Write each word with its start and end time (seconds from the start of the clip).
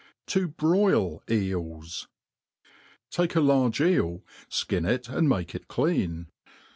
To 0.29 0.47
broil 0.47 1.21
Eels. 1.29 2.07
TAKE 3.11 3.35
a 3.35 3.39
large 3.39 3.81
eel, 3.81 4.23
fkin 4.49 4.89
it 4.89 5.07
and 5.09 5.29
make 5.29 5.53
it 5.53 5.67
clean. 5.67 6.31